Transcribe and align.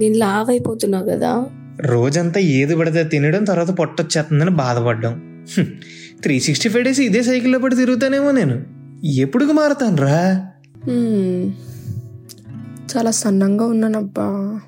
నేను 0.00 0.14
లావ్ 0.14 0.50
అయిపోతున్నావు 0.50 1.04
కదా. 1.04 1.46
రోజంతా 1.80 2.40
ఏది 2.40 2.76
పడితే 2.76 3.04
తినడం 3.04 3.44
తర్వాత 3.44 3.70
పొట్టొచ్చేస్తుందని 3.70 4.50
బాధపడ్డం. 4.50 5.44
త్రీ 6.22 6.40
సిక్స్టీ 6.40 6.68
ఫైవ్ 6.68 6.84
డేస్ 6.84 7.00
ఇదే 7.00 7.22
సైకిల్లో 7.22 7.58
పడి 7.58 7.76
తిరుగుతానేమో 7.76 8.30
నేను. 8.30 8.64
ఎప్పుడుకి 9.06 9.52
మారుతాను 9.52 9.96
రా. 9.96 10.46
చాలా 12.96 13.10
సన్నంగా 13.10 13.66
ఉన్నానబ్బా. 13.66 14.60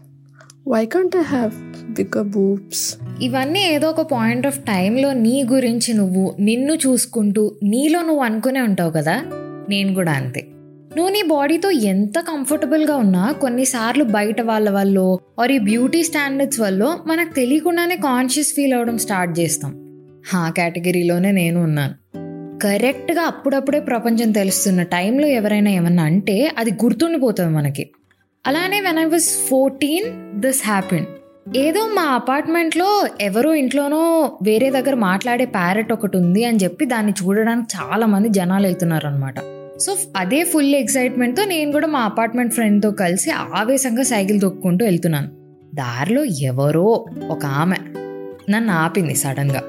Why 0.69 0.87
can't 0.87 1.17
I 1.17 1.23
have 1.23 1.51
bigger 1.93 2.27
boobs 2.27 2.97
ఇవన్నీ 3.23 3.61
ఏదో 3.61 3.89
ఒక 3.89 4.01
పాయింట్ 4.01 4.47
ఆఫ్ 4.47 4.59
టైంలో 4.59 5.13
నీ 5.13 5.45
గురించి 5.53 5.95
నువ్వు 5.95 6.35
నిన్ను 6.41 6.73
చూసుకుంటూ 6.75 7.55
నీలో 7.63 8.03
నువ్వు 8.03 8.23
అనుకునే 8.23 8.61
ఉంటావు 8.61 8.91
కదా? 8.91 9.23
నేను 9.69 9.95
కూడా 9.95 10.13
అంతే. 10.13 10.47
నువ్వు 10.97 11.13
నీ 11.13 11.23
బాడీతో 11.23 11.71
ఎంత 11.71 12.19
కంఫర్టబుల్గా 12.19 12.97
ఉన్నా 12.97 13.33
కొన్నిసార్లు 13.33 14.05
బయట 14.05 14.41
వాళ్ళ 14.41 14.71
వల్ల 14.71 15.17
ఆర్ 15.41 15.53
ఈ 15.53 15.59
బ్యూటీ 15.59 16.03
స్టాండర్డ్స్ 16.03 16.61
వల్ల 16.61 16.99
మనకు 17.07 17.35
తెలియకుండానే 17.35 17.97
కాన్షియస్ 17.97 18.55
ఫీల్ 18.55 18.73
అవ్వడం 18.73 18.99
స్టార్ట్ 18.99 19.41
చేస్తాం. 19.41 19.73
ఆ 20.35 20.51
కేటగిరీలోనే 20.51 21.33
నేను 21.33 21.63
ఉన్నాను. 21.63 21.95
కరెక్ట్గా 22.59 23.23
అప్పుడప్పుడే 23.23 23.81
ప్రపంచం 23.81 24.31
తెలుస్తున్న 24.31 24.83
టైంలో 24.83 25.27
ఎవరైనా 25.27 25.71
ఏమన్నా 25.71 26.03
అంటే 26.03 26.53
అది 26.59 26.71
గుర్తుండిపోతుంది 26.71 27.51
మనకి. 27.51 27.91
అలానే 28.47 28.81
when 28.81 28.99
I 28.99 29.05
was 29.05 29.49
fourteen 29.49 30.41
this 30.41 30.67
happen 30.67 31.07
ఏదో 31.57 31.81
మా 31.81 32.03
అపార్ట్మెంట్లో 32.03 33.07
ఎవరో 33.21 33.55
ఇంట్లోనో 33.55 34.33
వేరే 34.43 34.71
దగ్గర 34.71 34.95
మాట్లాడే 34.95 35.45
ప్యారెట్ 35.45 35.93
ఒకటి 35.93 36.17
ఉంది 36.17 36.45
అని 36.45 36.59
చెప్పి 36.63 36.85
దాన్ని 36.85 37.13
చూడడానికి 37.23 37.77
చాలా 37.77 38.07
మంది 38.07 38.29
జనాలు 38.29 38.67
వెళ్తున్నారు 38.67 39.07
అనమాట 39.07 39.35
సో 39.81 39.97
అదే 40.17 40.45
ఫుల్ 40.45 40.75
ఎక్సైట్మెంట్తో 40.75 41.45
నేను 41.45 41.73
కూడా 41.73 41.87
మా 41.87 42.01
అపార్ట్మెంట్ 42.01 42.55
ఫ్రెండ్తో 42.55 42.91
కలిసి 42.91 43.31
ఆవేశంగా 43.31 44.03
సైకిల్ 44.03 44.41
తొక్కుంటూ 44.41 44.85
వెళ్తున్నాను. 44.85 45.29
దారిలో 45.75 46.25
ఎవరో 46.25 47.07
ఒక 47.29 47.47
ఆమె 47.47 47.77
నన్ను 48.51 48.73
ఆపింది 48.73 49.15
సడన్గా. 49.15 49.63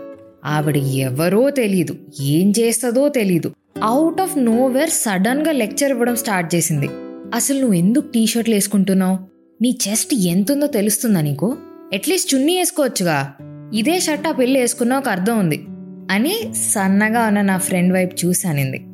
ఆవిడ 0.46 0.78
ఎవరో 0.78 1.50
తెలీదు 1.50 1.96
ఏం 2.22 2.54
చేస్తుందో 2.60 3.10
తెలీదు. 3.10 3.54
అవుట్ 3.84 4.22
ఆఫ్ 4.22 4.38
నోవేర్ 4.38 4.90
సడన్గా 4.90 5.52
లెక్చర్ 5.52 5.92
ఇవ్వడం 5.92 6.16
స్టార్ట్ 6.16 6.56
చేసింది. 6.56 6.90
అసలు 7.36 7.60
నువ్వు 7.60 7.74
ఎందుకు 7.74 8.08
టీ 8.08 8.26
షర్ట్లు 8.26 8.56
వేసుకుంటున్నావు? 8.56 9.18
నీ 9.62 9.78
చెస్ట్ 9.88 10.14
ఎంతుందో 10.14 10.68
తెలుస్తుందా 10.68 11.22
నీకు? 11.22 11.58
అట్లీస్ట్ 11.94 12.36
చున్నీ 12.36 12.58
వేసుకోవచ్చుగా. 12.58 13.34
ఇదే 13.74 14.00
షర్ట్ 14.00 14.28
ఆ 14.28 14.32
పెళ్ళి 14.32 14.60
వేసుకున్నావు 14.60 15.10
అర్థం 15.10 15.40
ఉంది 15.40 15.66
అని 16.12 16.54
సన్నగా 16.54 17.28
ఉన్న 17.28 17.42
నా 17.42 17.58
ఫ్రెండ్ 17.58 17.94
వైపు 17.94 18.26
చూసానింది 18.26 18.86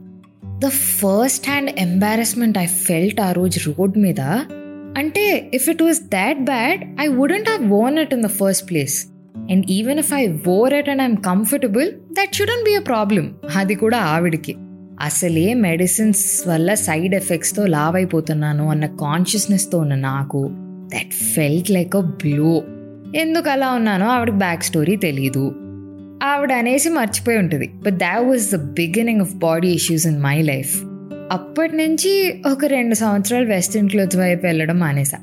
the 0.60 0.68
first 0.68 1.50
hand 1.50 1.72
embarrassment 1.78 2.58
I 2.58 2.66
felt 2.66 3.22
ఆ 3.22 3.32
రోజు 3.32 3.72
రోడ్ 3.72 3.98
మీద 3.98 4.22
అంటే 4.98 5.52
if 5.54 5.70
it 5.70 5.82
was 5.84 6.02
that 6.02 6.40
bad 6.40 7.00
I 7.02 7.08
wouldn't 7.08 7.50
have 7.50 7.72
worn 7.72 8.00
it 8.00 8.14
in 8.14 8.24
the 8.24 8.26
first 8.26 8.70
place 8.70 9.08
and 9.52 9.66
even 9.72 10.00
if 10.00 10.14
I 10.14 10.28
wore 10.28 10.74
it 10.74 10.90
and 10.90 11.02
I'm 11.02 11.18
comfortable 11.18 11.92
that 11.92 12.36
shouldn't 12.36 12.64
be 12.64 12.76
a 12.76 12.80
problem 12.80 13.36
అది 13.56 13.76
కూడా 13.76 13.98
ఆవిడికి. 13.98 14.56
అసలే 15.00 15.54
medicines 15.54 16.48
వల్ల 16.48 16.74
side 16.74 17.16
ఎఫెక్ట్స్తో 17.16 17.66
లావ్ 17.66 17.96
అయిపోతున్నాను 17.96 18.70
అన్న 18.70 18.86
కాన్షియస్నెస్తో 18.86 19.80
ఉన్న 19.80 19.96
నాకు 19.96 20.50
that 20.96 21.14
felt 21.36 21.72
like 21.72 21.96
a 21.96 22.00
blow 22.00 22.64
ఎందుకు 23.16 23.50
అలా 23.50 23.72
ఉన్నానో 23.72 24.08
ఆవిడకి 24.08 24.36
బ్యాక్ 24.36 24.64
స్టోరీ 24.64 24.96
తెలీదు. 24.96 25.56
ఆవిడ 26.24 26.52
అనేసి 26.52 26.90
మర్చిపోయి 26.90 27.38
ఉంటుంది. 27.38 27.68
But 27.68 27.94
that 27.94 28.26
was 28.26 28.52
the 28.52 28.56
beginning 28.56 29.22
of 29.22 29.34
body 29.34 29.68
issues 29.68 30.08
in 30.08 30.22
my 30.22 30.42
life 30.42 30.84
అప్పటి 31.32 31.78
నుంచి 31.78 32.42
ఒక 32.52 32.66
రెండు 32.66 32.96
సంవత్సరాలు 32.96 33.46
వెస్ట్రన్ 33.46 33.90
క్లోత్ 33.90 34.16
వైపు 34.16 34.46
వెళ్ళడం 34.46 34.80
మానేసా. 34.80 35.18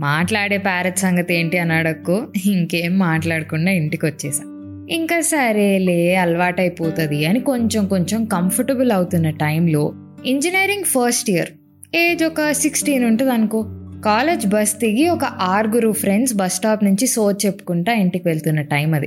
మాట్లాడే 0.00 0.58
ప్యారెట్ 0.58 0.98
సంగతి 0.98 1.34
ఏంటి 1.34 1.58
అని 1.58 1.72
అడక్కు 1.72 2.28
ఇంకేం 2.46 2.98
మాట్లాడకుండా 2.98 3.70
ఇంటికి 3.70 4.06
వచ్చేసా 4.06 4.42
ఇంకా 4.90 5.20
సరేలే 5.20 6.14
అలవాటైపోతుంది 6.14 7.26
అని 7.26 7.40
కొంచెం 7.40 7.86
కొంచెం 7.86 8.24
కంఫర్టబుల్ 8.24 8.92
అవుతున్న 8.92 9.30
టైంలో 9.30 9.92
ఇంజనీరింగ్ 10.26 10.84
ఫస్ట్ 10.84 11.30
ఇయర్ 11.30 11.48
ఏజ్ 11.94 12.24
ఒక 12.24 12.52
సిక్స్టీన్ 12.52 13.04
ఉంటుంది 13.04 13.30
అనుకో 13.30 13.62
కాలేజ్ 14.04 14.46
బస్ 14.46 14.76
దిగి 14.76 15.08
ఒక 15.08 15.24
ఆరుగురు 15.24 15.92
ఫ్రెండ్స్ 15.92 16.34
బస్ 16.34 16.52
స్టాప్ 16.52 16.84
నుంచి 16.84 17.06
సో 17.06 17.32
చెప్పుకుంటా 17.32 17.92
ఇంటికి 17.92 18.28
వెళ్తున్న 18.28 18.60
టైం 18.60 18.94
అది. 18.94 19.06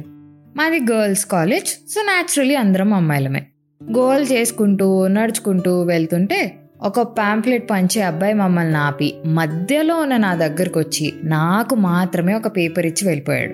మాది 0.58 0.80
గర్ల్స్ 0.80 1.26
కాలేజ్ 1.26 1.66
సో 1.66 2.02
న్యాచురలీ 2.02 2.56
అందరం 2.56 2.94
అమ్మాయిలమే. 2.94 3.46
గోల్ 3.84 4.28
చేసుకుంటూ 4.32 5.08
నడుచుకుంటూ 5.08 5.84
వెళ్తుంటే 5.84 6.56
ఒక 6.82 7.02
పాంప్లెట్ 7.02 7.72
పంచే 7.72 8.02
అబ్బాయి 8.02 8.34
మమ్మల్ని 8.34 8.78
ఆపి 8.78 9.14
మధ్యలో 9.26 9.98
ఉన్న 9.98 10.18
నా 10.18 10.36
దగ్గరకు 10.36 10.80
వచ్చి 10.80 11.14
నాకు 11.24 11.76
మాత్రమే 11.76 12.34
ఒక 12.34 12.48
పేపర్ 12.48 12.86
ఇచ్చి 12.86 13.08
వెళ్ళిపోయాడు. 13.08 13.54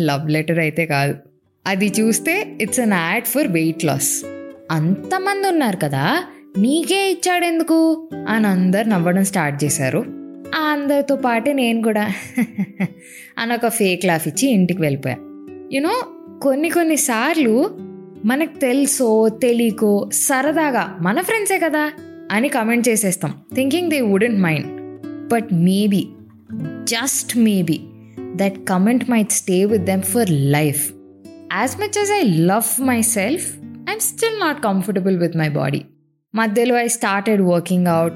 లవ్ 0.00 0.30
లెటర్ 0.30 0.58
అయితే 0.58 0.86
కాదు. 0.86 1.14
అది 1.66 1.92
చూస్తే 2.00 2.58
it's 2.60 2.80
an 2.80 2.92
ad 2.92 3.24
for 3.24 3.48
weight 3.48 3.84
loss 3.84 4.26
అంతమంది 4.70 5.48
ఉన్నారు 5.48 5.76
కదా 5.76 6.24
నీకే 6.58 7.10
ఇచ్చాడెందుకు? 7.10 8.08
అని 8.28 8.46
అందరు 8.46 8.88
నవ్వడం 8.88 9.24
స్టార్ట్ 9.24 9.64
చేశారు. 9.64 10.04
ఆ 10.56 10.60
అందరితో 10.60 11.16
పాటే 11.16 11.52
నేను 11.52 11.82
కూడా 11.82 12.10
అని 13.38 13.54
ఒక 13.54 13.68
ఫేక్ 13.68 14.04
లాఫ్ 14.04 14.28
ఇచ్చి 14.28 14.48
ఇంటికి 14.48 14.82
వెళ్ళిపోయా. 14.82 15.16
యునో 15.72 15.94
కొన్ని 16.42 16.70
కొన్నిసార్లు 16.70 17.70
మనకు 18.24 18.58
తెలుసో 18.58 19.28
తెలియకో 19.28 20.10
సరదాగా 20.12 20.98
మన 21.00 21.20
ఫ్రెండ్సే 21.20 21.58
కదా 21.58 21.92
అని 22.32 22.48
కమెంట్ 22.48 22.88
చేసేస్తాం. 22.88 23.34
Thinking 23.54 23.90
they 23.90 24.00
wouldn't 24.00 24.40
mind 24.40 24.66
but 25.28 25.48
maybe 25.52 26.08
just 26.84 27.36
maybe 27.36 27.80
that 28.36 28.68
comment 28.68 29.10
might 29.10 29.32
stay 29.32 29.64
with 29.64 29.82
them 29.82 30.02
for 30.02 30.30
life 30.30 30.92
as 31.52 31.80
much 31.80 31.98
as 31.98 32.10
I 32.10 32.22
love 32.22 32.82
myself 33.02 33.56
I'm 33.88 34.00
still 34.00 34.40
not 34.40 34.64
comfortable 34.64 35.18
with 35.18 35.36
my 35.36 35.48
body 35.48 35.82
మధ్యలో 36.34 36.76
ఐ 36.76 36.86
స్టార్టెడ్ 36.86 37.42
వర్కింగ్ 37.42 37.86
అవుట్ 37.86 38.14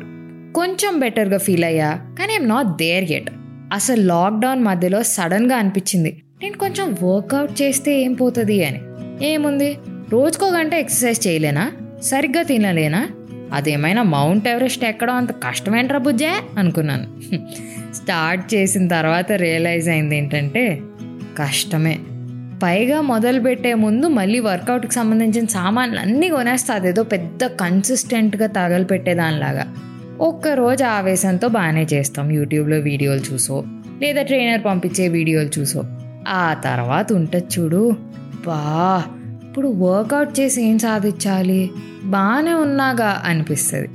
కొంచెం 0.55 1.01
బెటర్గా 1.01 1.39
feel 1.39 1.65
అయ్యా 1.65 1.91
కానీ 2.19 2.33
I'm 2.33 2.49
not 2.49 2.69
there 2.77 3.13
yet 3.13 3.31
అసలు 3.73 4.03
lockdown 4.03 4.63
మధ్యలో 4.63 5.03
సడన్గా 5.03 5.57
అనిపించింది. 5.57 6.23
నేను 6.43 6.59
కొంచెం 6.59 6.97
వర్కౌట్ 7.03 7.63
చేస్తే 7.63 8.01
ఏం 8.01 8.13
పోతుంది 8.13 8.65
అని. 8.65 8.81
ఏముంది? 9.27 9.79
రోజుకో 10.11 10.51
గంట 10.51 10.75
ఎక్సర్సైజ్ 10.75 11.29
చేయలేనా? 11.29 11.73
సరిగ్గా 12.03 12.43
తినలేనా? 12.43 13.09
అదేమైనా 13.53 14.03
మౌంట్ 14.03 14.49
ఎవరెస్ట్ 14.49 14.85
ఎక్కడం 14.85 15.15
అంత 15.15 15.33
కష్టమేంట్రా 15.33 15.99
బుజ్జే? 15.99 16.33
అనుకున్నాను. 16.59 17.07
స్టార్ట్ 17.95 18.55
చేసిన 18.55 18.89
తర్వాత 18.89 19.33
రియలైజ్ 19.33 19.89
అయింది 19.89 20.17
ఏంటంటే 20.17 20.81
కష్టమే. 21.39 21.99
పైగా 22.63 23.01
మొదలు 23.01 23.41
పెట్టే 23.41 23.75
ముందు 23.75 24.07
మళ్ళీ 24.07 24.41
వర్కౌట్కి 24.41 24.93
సంబంధించిన 24.93 25.47
సామాన్లు 25.47 26.01
అన్నీ 26.01 26.29
కొనేస్తా. 26.29 26.75
అదేదో 26.75 27.03
పెద్ద 27.03 27.47
కన్సిస్టెంట్గా 27.47 28.47
తగలపెట్టేదానిలాగా 28.47 29.75
ఒక్కరోజు 30.21 30.85
ఆవేశంతో 30.85 31.49
బాగానే 31.49 31.87
చేస్తాం. 31.93 32.31
యూట్యూబ్లో 32.31 32.77
వీడియోలు 32.77 33.33
చూసో 33.33 33.65
లేదా 34.01 34.23
ట్రైనర్ 34.23 34.65
పంపించే 34.65 35.09
వీడియోలు 35.09 35.51
చూసో. 35.59 35.85
ఆ 36.29 36.55
తర్వాత 36.55 37.13
ఉంటుంది 37.13 37.61
చూడు. 37.61 37.97
బా 38.47 39.05
ఇప్పుడు 39.45 39.69
వర్కౌట్ 39.69 40.41
చేసి 40.41 40.63
ఏం 40.63 40.79
సాధించాలి? 40.79 41.71
బాగానే 42.05 42.53
ఉన్నాగా 42.53 43.23
అనిపిస్తుంది. 43.25 43.89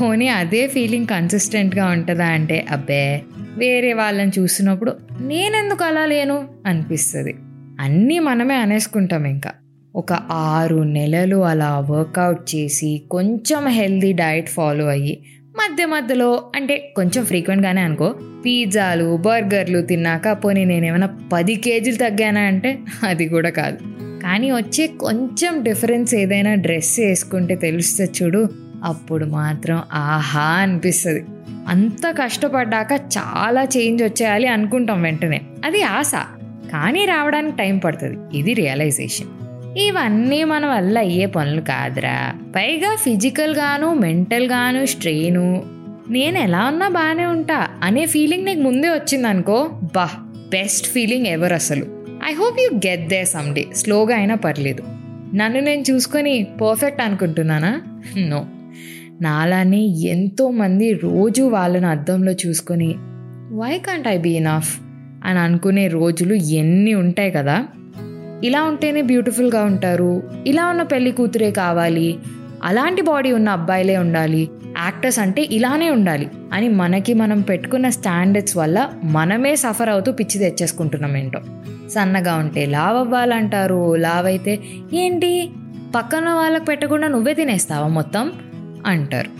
పోనీ 0.00 0.28
అదే 0.28 0.66
ఫీలింగ్ 0.66 1.06
కన్సిస్టెంట్గా 1.06 1.86
ఉంటుందా 1.86 2.26
అంటే 2.26 2.66
అబ్బే 2.70 3.22
వేరే 3.56 3.92
వాళ్ళని 3.92 4.32
చూసినప్పుడు 4.38 4.92
నేనెందుకు 5.20 5.84
అలా 5.84 6.06
లేను? 6.06 6.48
అనిపిస్తుంది. 6.66 7.34
అన్నీ 7.80 8.18
మనమే 8.18 8.54
అనేసుకుంటాం 8.54 9.24
ఇంకా. 9.24 9.50
ఒక 9.96 10.12
ఆరు 10.30 10.76
నెలలు 10.76 11.36
అలా 11.36 11.78
వర్కౌట్ 11.78 12.54
చేసి 12.54 13.02
కొంచెం 13.10 13.66
హెల్దీ 13.66 14.12
డైట్ 14.12 14.50
ఫాలో 14.50 14.86
అయ్యి 14.86 15.24
మధ్య 15.56 15.86
మధ్యలో 15.86 16.52
అంటే 16.56 16.92
కొంచెం 16.96 17.24
ఫ్రీక్వెంట్గానే 17.24 17.80
అనుకో 17.80 18.14
పిజ్జాలు 18.46 19.16
బర్గర్లు 19.16 19.82
తిన్నాక 19.82 20.28
పోనీ 20.28 20.64
నేనేమైనా 20.64 21.18
పది 21.32 21.54
కేజీలు 21.54 21.96
తగ్గానా 21.96 22.40
అంటే 22.40 22.78
అది 23.02 23.28
కూడా 23.28 23.50
కాదు. 23.50 23.78
కానీ 24.22 24.50
వచ్చే 24.50 24.86
కొంచెం 24.86 25.62
డిఫరెన్స్ 25.62 26.14
ఏదైనా 26.14 26.54
డ్రెస్ 26.54 27.00
వేసుకుంటే 27.00 27.54
తెలుస్తే 27.54 28.08
చూడు 28.22 28.48
అప్పుడు 28.84 29.24
మాత్రం 29.24 29.82
ఆహా 29.92 30.40
అనిపిస్తుంది. 30.40 31.24
అంత 31.68 32.14
కష్టపడ్డాక 32.22 32.92
చాలా 32.92 33.62
చేంజ్ 33.62 34.02
వచ్చేయాలి 34.02 34.46
అనుకుంటాం 34.46 35.02
వెంటనే. 35.02 35.40
అది 35.64 35.82
ఆశ. 35.82 36.12
కానీ 36.72 37.04
రావడానికి 37.04 37.56
టైం 37.56 37.78
పడుతుంది. 37.78 38.38
ఇది 38.38 38.54
రియలైజేషన్ 38.54 39.28
ఇవన్నీ 39.76 40.44
మన 40.44 40.66
వల్ల 40.66 40.98
అయ్యే 40.98 41.26
పనులు 41.26 41.60
కాదురా. 41.60 42.34
పైగా 42.56 42.96
ఫిజికల్ 42.96 43.54
గాను 43.54 43.94
మెంటల్ 43.94 44.46
గాను 44.46 44.86
స్ట్రెయిను 44.86 45.64
నేను 46.08 46.38
ఎలా 46.38 46.64
ఉన్నా 46.64 46.88
బాగానే 46.88 47.26
ఉంటా 47.26 47.68
అనే 47.82 48.06
ఫీలింగ్ 48.06 48.44
నీకు 48.44 48.60
ముందే 48.60 48.88
వచ్చింది 48.88 49.28
అనుకో 49.28 49.70
బా 49.94 50.10
బెస్ట్ 50.48 50.86
ఫీలింగ్ 50.86 51.26
ఎవర్ 51.26 51.52
అసలు. 51.52 51.86
I 52.30 52.32
hope 52.32 52.60
you 52.60 52.78
get 52.78 53.08
there 53.08 53.24
someday 53.24 53.66
స్లోగా 53.76 54.14
అయినా 54.14 54.34
పర్లేదు. 54.34 54.82
నన్ను 55.34 55.60
నేను 55.60 55.84
చూసుకొని 55.90 56.46
పర్ఫెక్ట్ 56.60 57.02
అనుకుంటున్నానా? 57.02 57.80
నో 58.18 58.46
నాలానే 59.20 59.86
ఎంతోమంది 59.86 60.92
రోజు 60.92 61.42
వాళ్ళని 61.42 61.86
అద్దంలో 61.86 62.32
చూసుకొని 62.32 62.94
why 63.52 63.78
can't 63.78 64.08
I 64.08 64.18
be 64.18 64.30
enough 64.30 64.80
అని 65.24 65.38
అనుకునే 65.38 65.88
రోజులు 65.88 66.34
ఎన్ని 66.34 66.94
ఉంటాయి 66.94 67.30
కదా? 67.30 67.66
ఇలా 68.44 68.62
ఉంటేనే 68.62 69.02
బ్యూటిఫుల్గా 69.02 69.64
ఉంటారు. 69.64 70.22
ఇలా 70.46 70.66
ఉన్న 70.66 70.82
పెళ్ళి 70.82 71.10
కూతురే 71.10 71.50
కావాలి. 71.50 72.18
అలాంటి 72.64 73.02
బాడీ 73.02 73.32
ఉన్న 73.32 73.48
అబ్బాయిలే 73.48 73.96
ఉండాలి. 73.96 74.50
యాక్టర్స్ 74.78 75.18
అంటే 75.18 75.42
ఇలానే 75.42 75.90
ఉండాలి. 75.90 76.30
అని 76.52 76.68
మనకి 76.68 77.14
మనం 77.14 77.40
పెట్టుకున్న 77.40 77.88
స్టాండర్డ్స్ 77.88 78.56
వల్ల 78.56 78.90
మనమే 79.04 79.56
సఫర్ 79.56 79.88
అవుతూ 79.88 80.12
పిచ్చి 80.12 80.38
తెచ్చేసుకుంటున్నాం 80.38 81.16
ఏంటో. 81.16 81.40
సన్నగా 81.88 82.34
ఉంటే 82.34 82.66
లావ్ 82.66 82.96
అవ్వాలంటారు. 82.96 83.96
లావ్ 83.96 84.26
అయితే 84.26 84.58
ఏంటి? 84.92 85.50
పక్కన 85.96 86.28
వాళ్ళకి 86.28 86.64
పెట్టకుండా 86.64 87.08
నువ్వే 87.08 87.34
తినేస్తావా 87.34 87.88
మొత్తం? 87.88 88.32
అంటారు. 88.86 89.30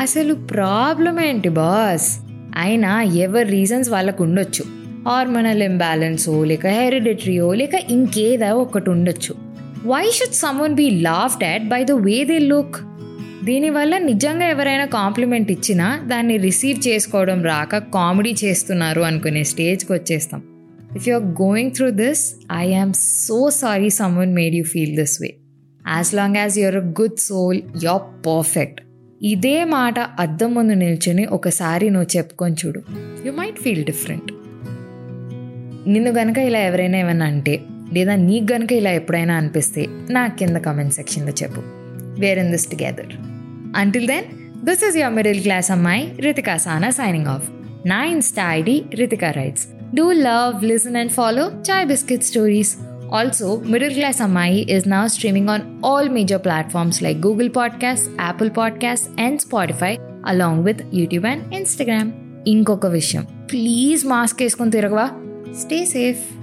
అసలు 0.00 0.34
ప్రాబ్లం 0.34 1.20
ఏంటి 1.20 1.48
బాస్? 1.48 2.18
అయినా 2.56 3.02
ఎవరి 3.02 3.50
రీజన్స్ 3.50 3.90
వాళ్ళకు 3.90 4.24
ఉండొచ్చు. 4.24 4.81
హార్మోనల్ 5.08 5.62
ఇంబ్యాలెన్సో 5.62 6.44
లేక 6.44 6.66
హెరిడిటరీయో 6.66 7.54
లేక 7.54 7.74
ఇంకేదో 7.90 8.54
ఒకటి 8.54 8.90
ఉండొచ్చు. 8.90 9.34
Why 9.86 10.10
should 10.10 10.34
someone 10.34 10.74
be 10.74 10.90
laughed 10.90 11.44
at 11.44 11.64
by 11.68 11.84
the 11.84 11.90
way 11.90 12.24
they 12.24 12.38
look 12.38 12.76
దీనివల్ల 13.44 13.98
నిజంగా 13.98 14.46
ఎవరైనా 14.46 14.84
కాంప్లిమెంట్ 14.84 15.50
ఇచ్చినా 15.50 16.00
దాన్ని 16.06 16.36
రిసీవ్ 16.36 16.88
చేసుకోవడం 16.88 17.44
రాక 17.44 17.78
కామెడీ 17.78 18.34
చేస్తున్నారు 18.44 19.00
అనుకునే 19.00 19.44
స్టేజ్కి 19.44 19.92
వచ్చేస్తాం. 19.92 20.42
If 20.96 21.08
you 21.08 21.14
are 21.14 21.24
going 21.24 21.70
through 21.70 21.90
this 21.90 22.34
I 22.52 22.72
am 22.74 22.92
so 22.92 23.50
sorry 23.50 23.90
someone 23.90 24.34
made 24.34 24.54
you 24.54 24.64
feel 24.64 24.96
this 24.96 25.22
way 25.22 25.34
as 25.88 26.14
long 26.14 26.36
as 26.36 26.58
your 26.58 26.76
a 26.76 26.84
good 27.00 27.18
soul 27.18 27.60
your 27.82 28.26
perfect 28.26 28.80
ఇదే 29.22 29.64
మాట 29.64 29.94
అద్దం 30.18 30.54
ముందు 30.54 30.72
నిల్చుని 30.72 31.26
ఒకసారి 31.26 31.90
నువ్వు 31.90 32.16
చెప్పుకొని 32.16 32.56
చూడు. 32.66 32.82
యు 33.26 33.32
మైట్ 33.32 33.60
ఫీల్ 33.60 33.84
డిఫరెంట్ 33.84 34.32
నిన్ను 35.86 36.10
గనక 36.10 36.38
ఇలా 36.38 36.58
ఎవరైనా 36.58 36.98
ఏమైనా 36.98 37.26
అంటే 37.26 37.62
లేదా 37.92 38.14
నీకు 38.14 38.52
గనక 38.52 38.72
ఇలా 38.72 38.90
ఎప్పుడైనా 38.90 39.34
అనిపిస్తే 39.34 39.86
నా 40.10 40.26
కింద 40.26 40.56
కామెంట్ 40.56 40.94
సెక్షన్లో 40.94 41.32
చెప్పు. 41.42 41.62
We're 42.20 42.38
in 42.38 42.50
this 42.50 42.70
together 42.70 43.06
until 43.76 44.06
then 44.06 44.24
this 44.64 44.84
is 44.84 44.96
your 44.96 45.14
middle 45.14 45.42
class 45.42 45.70
అమ్మాయి 45.70 46.12
రితికా 46.20 46.56
సానా 46.56 46.90
సైనింగ్ 46.90 47.26
ఆఫ్ 47.26 47.48
నా 47.86 48.04
Insta 48.04 48.52
ID 48.52 48.84
Ritika 48.94 49.30
writes 49.30 49.66
do 49.94 50.12
love 50.12 50.64
listen 50.64 50.96
and 50.96 51.12
follow 51.12 51.52
chai 51.70 51.86
biscuit 51.86 52.22
stories 52.22 52.76
also 53.12 53.62
middle 53.66 53.94
class 53.94 54.22
అమ్మాయి 54.22 54.72
ఇస్ 54.72 54.88
నా 54.88 55.06
streaming 55.06 55.48
on 55.48 55.86
all 55.86 56.08
major 56.08 56.44
platforms 56.44 57.02
like 57.02 57.18
Google 57.26 57.50
podcast 57.56 58.08
Apple 58.20 58.50
podcast 58.56 59.20
and 59.20 59.40
Spotify 59.40 59.96
along 60.26 60.64
with 60.64 60.82
YouTube 60.94 61.26
and 61.26 61.54
Instagram 61.54 62.12
ఇంకొక 62.46 62.86
విషయం 62.86 63.26
please 63.52 64.06
mask 64.06 64.42
వేసుకొని 64.42 64.70
తిరగవా? 64.70 65.10
Stay 65.60 65.84
safe 65.84 66.41